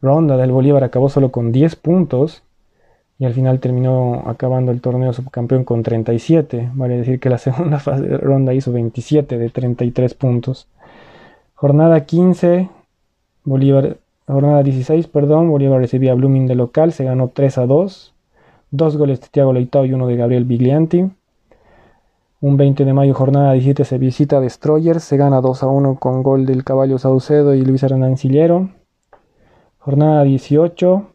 ronda 0.00 0.36
del 0.36 0.52
Bolívar 0.52 0.84
acabó 0.84 1.08
solo 1.08 1.32
con 1.32 1.50
10 1.50 1.74
puntos 1.76 2.42
y 3.18 3.24
al 3.24 3.34
final 3.34 3.58
terminó 3.58 4.24
acabando 4.26 4.70
el 4.70 4.80
torneo 4.80 5.12
subcampeón 5.12 5.64
con 5.64 5.82
37. 5.82 6.70
Vale 6.74 6.98
decir 6.98 7.18
que 7.18 7.30
la 7.30 7.38
segunda 7.38 7.80
fase, 7.80 8.16
ronda 8.18 8.54
hizo 8.54 8.70
27 8.70 9.38
de 9.38 9.50
33 9.50 10.14
puntos. 10.14 10.68
Jornada 11.54 12.04
15, 12.04 12.68
Bolívar 13.42 13.96
jornada 14.32 14.62
16, 14.62 15.06
perdón, 15.08 15.50
Bolívar 15.50 15.80
recibía 15.80 16.12
a 16.12 16.14
Blooming 16.14 16.46
de 16.46 16.54
local, 16.54 16.92
se 16.92 17.04
ganó 17.04 17.28
3 17.28 17.58
a 17.58 17.66
2. 17.66 18.14
Dos 18.70 18.96
goles 18.96 19.20
de 19.20 19.28
Thiago 19.28 19.52
Leitao 19.52 19.84
y 19.84 19.92
uno 19.92 20.06
de 20.06 20.16
Gabriel 20.16 20.44
Biglianti. 20.44 21.10
Un 22.40 22.56
20 22.56 22.84
de 22.84 22.92
mayo, 22.92 23.14
jornada 23.14 23.52
17, 23.52 23.84
se 23.84 23.98
visita 23.98 24.36
a 24.36 24.40
Destroyers, 24.40 25.02
se 25.02 25.16
gana 25.16 25.40
2 25.40 25.62
a 25.62 25.66
1 25.66 25.98
con 25.98 26.22
gol 26.22 26.44
del 26.44 26.64
Caballo 26.64 26.98
Saucedo 26.98 27.54
y 27.54 27.62
Luis 27.64 27.82
Hernancillero. 27.82 28.70
Jornada 29.78 30.24
18, 30.24 31.06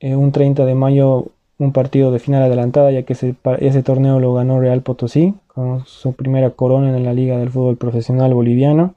eh, 0.00 0.16
un 0.16 0.32
30 0.32 0.64
de 0.64 0.74
mayo, 0.74 1.26
un 1.58 1.72
partido 1.72 2.10
de 2.10 2.18
final 2.18 2.42
adelantada, 2.42 2.90
ya 2.90 3.04
que 3.04 3.14
ese, 3.14 3.34
ese 3.60 3.82
torneo 3.82 4.20
lo 4.20 4.34
ganó 4.34 4.60
Real 4.60 4.82
Potosí, 4.82 5.34
con 5.46 5.86
su 5.86 6.14
primera 6.14 6.50
corona 6.50 6.94
en 6.94 7.04
la 7.04 7.14
Liga 7.14 7.38
del 7.38 7.50
Fútbol 7.50 7.76
Profesional 7.76 8.34
Boliviano. 8.34 8.94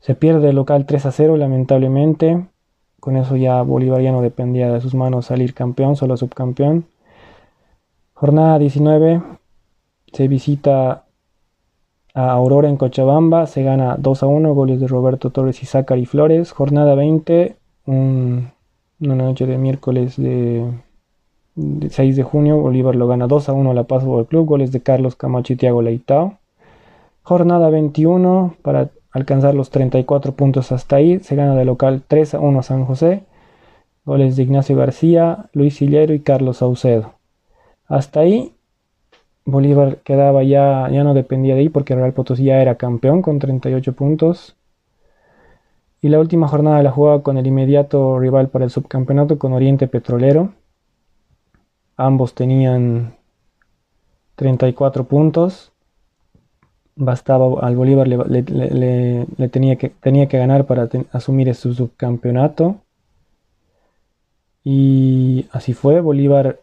Se 0.00 0.14
pierde 0.14 0.50
el 0.50 0.56
local 0.56 0.86
3 0.86 1.06
a 1.06 1.12
0, 1.12 1.36
lamentablemente. 1.36 2.46
Con 3.00 3.16
eso 3.16 3.36
ya 3.36 3.62
Bolívar 3.62 4.02
ya 4.02 4.12
no 4.12 4.22
dependía 4.22 4.72
de 4.72 4.80
sus 4.80 4.94
manos 4.94 5.26
salir 5.26 5.54
campeón, 5.54 5.96
solo 5.96 6.16
subcampeón. 6.16 6.84
Jornada 8.14 8.58
19, 8.58 9.22
se 10.12 10.28
visita 10.28 11.04
a 12.12 12.30
Aurora 12.32 12.68
en 12.68 12.76
Cochabamba, 12.76 13.46
se 13.46 13.62
gana 13.62 13.96
2 13.98 14.22
a 14.22 14.26
1, 14.26 14.54
goles 14.54 14.80
de 14.80 14.88
Roberto 14.88 15.30
Torres 15.30 15.62
y 15.62 15.66
Zachary 15.66 16.04
Flores. 16.04 16.52
Jornada 16.52 16.94
20, 16.94 17.56
una 17.86 18.52
noche 19.00 19.46
de 19.46 19.56
miércoles 19.56 20.16
de 20.16 20.66
6 21.88 22.16
de 22.16 22.22
junio, 22.22 22.58
Bolívar 22.58 22.96
lo 22.96 23.06
gana 23.06 23.26
2 23.26 23.48
a 23.48 23.52
1 23.52 23.70
a 23.70 23.74
La 23.74 23.84
Paz 23.84 24.02
Fútbol 24.02 24.26
Club, 24.26 24.46
goles 24.46 24.72
de 24.72 24.82
Carlos 24.82 25.16
Camacho 25.16 25.54
y 25.54 25.56
Tiago 25.56 25.80
Leitao. 25.80 26.38
Jornada 27.22 27.70
21 27.70 28.56
para 28.62 28.90
alcanzar 29.10 29.54
los 29.54 29.70
34 29.70 30.32
puntos 30.32 30.72
hasta 30.72 30.96
ahí, 30.96 31.20
se 31.20 31.36
gana 31.36 31.54
de 31.54 31.64
local 31.64 32.02
3 32.06 32.34
a 32.34 32.40
1 32.40 32.58
a 32.58 32.62
San 32.62 32.84
José, 32.84 33.24
goles 34.04 34.36
de 34.36 34.42
Ignacio 34.42 34.76
García, 34.76 35.50
Luis 35.52 35.76
Sillero 35.76 36.14
y 36.14 36.20
Carlos 36.20 36.58
Saucedo. 36.58 37.14
Hasta 37.86 38.20
ahí 38.20 38.54
Bolívar 39.44 39.98
quedaba 39.98 40.42
ya, 40.42 40.88
ya 40.90 41.04
no 41.04 41.14
dependía 41.14 41.54
de 41.54 41.60
ahí 41.60 41.68
porque 41.68 41.94
Real 41.94 42.12
Potosí 42.12 42.44
ya 42.44 42.60
era 42.60 42.76
campeón 42.76 43.22
con 43.22 43.38
38 43.38 43.92
puntos. 43.94 44.56
Y 46.00 46.08
la 46.08 46.18
última 46.18 46.48
jornada 46.48 46.82
la 46.82 46.90
jugaba 46.90 47.22
con 47.22 47.36
el 47.36 47.46
inmediato 47.46 48.18
rival 48.18 48.48
para 48.48 48.64
el 48.64 48.70
subcampeonato, 48.70 49.38
con 49.38 49.52
Oriente 49.52 49.86
Petrolero. 49.86 50.52
Ambos 51.96 52.34
tenían 52.34 53.16
34 54.36 55.04
puntos. 55.04 55.72
Bastaba 57.00 57.66
al 57.66 57.76
Bolívar 57.76 58.06
le, 58.06 59.48
tenía, 59.50 59.76
que, 59.76 59.88
tenía 59.88 60.28
que 60.28 60.38
ganar 60.38 60.66
para 60.66 60.88
asumir 61.12 61.54
su 61.54 61.74
subcampeonato. 61.74 62.76
Y 64.62 65.46
así 65.52 65.72
fue. 65.72 66.00
Bolívar 66.00 66.60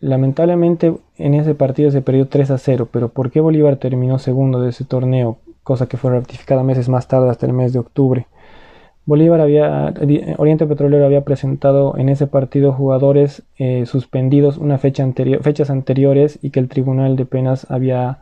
Lamentablemente 0.00 0.94
en 1.18 1.34
ese 1.34 1.54
partido 1.54 1.90
se 1.90 2.00
perdió 2.00 2.26
3 2.26 2.50
a 2.52 2.58
0, 2.58 2.88
pero 2.90 3.10
¿por 3.10 3.30
qué 3.30 3.40
Bolívar 3.40 3.76
terminó 3.76 4.18
segundo 4.18 4.60
de 4.60 4.70
ese 4.70 4.84
torneo? 4.84 5.38
Cosa 5.62 5.86
que 5.86 5.98
fue 5.98 6.10
ratificada 6.10 6.62
meses 6.62 6.88
más 6.88 7.06
tarde 7.06 7.28
hasta 7.28 7.44
el 7.44 7.52
mes 7.52 7.74
de 7.74 7.80
octubre. 7.80 8.26
Bolívar 9.04 9.42
había, 9.42 9.92
Oriente 10.38 10.66
Petrolero 10.66 11.04
había 11.04 11.24
presentado 11.24 11.98
en 11.98 12.08
ese 12.08 12.26
partido 12.26 12.72
jugadores 12.72 13.42
eh, 13.58 13.84
suspendidos 13.84 14.56
una 14.56 14.78
fecha 14.78 15.06
fechas 15.42 15.68
anteriores 15.68 16.38
y 16.40 16.50
que 16.50 16.60
el 16.60 16.68
Tribunal 16.68 17.16
de 17.16 17.26
Penas 17.26 17.66
había 17.70 18.20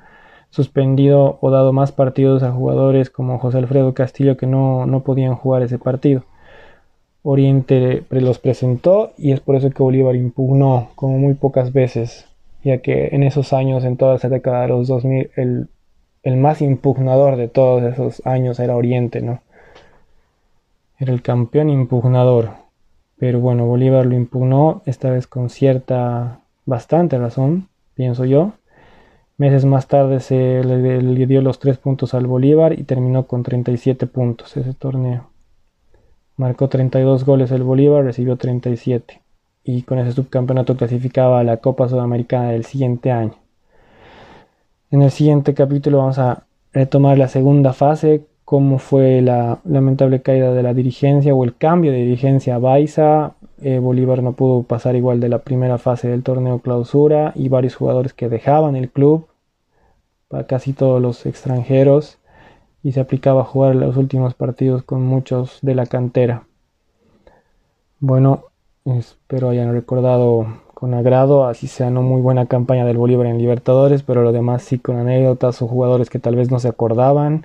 suspendido 0.50 1.38
o 1.40 1.50
dado 1.50 1.73
más 1.73 1.93
partidos 1.93 2.43
a 2.43 2.52
jugadores 2.52 3.11
como 3.11 3.38
José 3.38 3.59
Alfredo 3.59 3.95
Castillo 3.95 4.37
que 4.37 4.47
no, 4.47 4.87
no 4.87 5.02
podían 5.02 5.35
jugar 5.35 5.62
ese 5.62 5.78
partido. 5.78 6.25
Oriente 7.23 8.05
los 8.11 8.38
presentó 8.38 9.12
y 9.19 9.33
es 9.33 9.40
por 9.40 9.57
eso 9.57 9.71
que 9.71 9.83
Bolívar 9.83 10.17
impugnó 10.17 10.90
como 10.95 11.19
muy 11.19 11.35
pocas 11.35 11.73
veces, 11.73 12.26
ya 12.64 12.78
que 12.78 13.09
en 13.12 13.23
esos 13.23 13.52
años, 13.52 13.85
en 13.85 13.97
toda 13.97 14.17
esa 14.17 14.28
década 14.28 14.62
de 14.62 14.69
los 14.69 14.88
2000, 14.88 15.31
el, 15.37 15.69
el 16.23 16.37
más 16.37 16.62
impugnador 16.62 17.37
de 17.37 17.49
todos 17.49 17.83
esos 17.83 18.25
años 18.26 18.59
era 18.61 18.76
Oriente, 18.76 19.21
¿no? 19.21 19.43
Era 20.99 21.12
el 21.12 21.23
campeón 21.23 21.71
impugnador. 21.71 22.50
Pero 23.19 23.40
bueno, 23.40 23.67
Bolívar 23.67 24.07
lo 24.07 24.14
impugnó, 24.14 24.83
esta 24.87 25.11
vez 25.11 25.26
con 25.26 25.50
cierta, 25.50 26.40
bastante 26.67 27.19
razón, 27.19 27.69
pienso 27.95 28.25
yo. 28.25 28.52
Meses 29.38 29.64
más 29.64 29.87
tarde 29.87 30.18
se 30.18 30.64
le, 30.64 31.26
dio 31.26 31.40
los 31.42 31.61
tres 31.61 31.78
puntos 31.78 32.12
al 32.12 32.26
Bolívar 32.26 32.76
y 32.76 32.83
terminó 32.83 33.28
con 33.28 33.45
37 33.45 34.09
puntos 34.09 34.57
ese 34.57 34.75
torneo. 34.75 35.30
Marcó 36.37 36.68
32 36.68 37.25
goles 37.25 37.52
el 37.52 37.62
Bolívar, 37.62 38.04
recibió 38.04 38.37
37 38.37 39.23
y 39.62 39.83
con 39.83 40.00
ese 40.00 40.11
subcampeonato 40.11 40.76
clasificaba 40.76 41.38
a 41.38 41.45
la 41.45 41.59
Copa 41.59 41.88
Sudamericana 41.88 42.50
del 42.50 42.64
siguiente 42.64 43.12
año. 43.12 43.37
En 44.90 45.03
el 45.03 45.12
siguiente 45.12 45.55
capítulo 45.55 45.98
vamos 45.98 46.18
a 46.18 46.42
retomar 46.72 47.16
la 47.16 47.29
segunda 47.29 47.72
fase, 47.72 48.27
cómo 48.49 48.79
fue 48.79 49.21
la 49.21 49.59
lamentable 49.67 50.23
caída 50.23 50.55
de 50.55 50.63
la 50.63 50.73
dirigencia 50.73 51.35
o 51.35 51.45
el 51.45 51.55
cambio 51.55 51.93
de 51.93 51.99
dirigencia 51.99 52.55
a 52.55 52.59
Baiza. 52.59 53.35
Eh, 53.61 53.79
Bolívar 53.79 54.23
no 54.23 54.33
pudo 54.33 54.63
pasar 54.63 54.97
igual 54.97 55.21
de 55.21 55.29
la 55.29 55.41
primera 55.41 55.77
fase 55.77 56.09
del 56.09 56.23
torneo 56.23 56.59
clausura 56.61 57.33
y 57.35 57.51
varios 57.51 57.77
jugadores 57.77 58.15
que 58.15 58.31
dejaban 58.31 58.75
el 58.75 58.89
club, 58.89 59.27
para 60.29 60.47
casi 60.47 60.73
todos 60.73 61.03
los 61.03 61.27
extranjeros 61.27 62.17
y 62.83 62.93
se 62.93 63.01
aplicaba 63.01 63.43
a 63.43 63.45
jugar 63.45 63.77
los 63.77 63.99
últimos 63.99 64.33
partidos 64.33 64.83
con 64.83 65.03
muchos 65.03 65.59
de 65.61 65.75
la 65.75 65.85
cantera. 65.85 66.45
Bueno, 68.01 68.45
espero 68.87 69.51
hayan 69.51 69.75
recordado 69.75 70.47
con 70.73 70.95
agrado, 70.95 71.45
así 71.45 71.67
sea 71.67 71.91
no 71.91 72.01
muy 72.01 72.23
buena 72.23 72.47
campaña 72.47 72.87
del 72.87 72.97
Bolívar 72.97 73.27
en 73.27 73.37
Libertadores, 73.37 74.03
pero 74.03 74.23
lo 74.23 74.33
demás 74.33 74.63
sí 74.63 74.79
con 74.79 74.97
anécdotas 74.97 75.61
o 75.61 75.69
jugadores 75.69 76.09
que 76.09 76.19
tal 76.19 76.35
vez 76.35 76.51
no 76.51 76.59
se 76.61 76.69
acordaban 76.69 77.45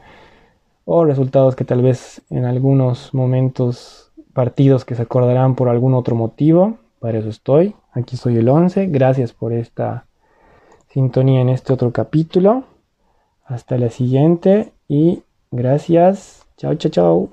o 0.86 1.06
resultados 1.06 1.56
que 1.56 1.65
tal 1.65 1.82
vez 1.82 2.22
en 2.30 2.46
algunos 2.46 3.13
momentos 3.13 4.12
partidos 4.34 4.86
que 4.86 4.96
se 4.96 5.04
acordarán 5.04 5.56
por 5.56 5.69
algún 5.69 5.93
otro 5.93 6.15
motivo. 6.15 6.78
Para 7.00 7.19
eso 7.19 7.30
estoy. 7.30 7.76
Aquí 7.91 8.17
soy 8.17 8.38
el 8.38 8.50
11. 8.50 8.88
Gracias 8.88 9.34
por 9.34 9.54
esta 9.54 10.06
sintonía 10.89 11.41
en 11.41 11.50
este 11.50 11.74
otro 11.74 11.91
capítulo. 11.91 12.63
Hasta 13.46 13.78
la 13.78 13.89
siguiente 13.89 14.74
y 14.88 15.24
gracias. 15.52 16.48
Chao, 16.58 16.76
chao, 16.76 16.91
chao. 16.91 17.30